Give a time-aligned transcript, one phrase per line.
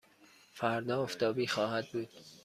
[0.53, 2.09] فردا آفتابی خواهد بود.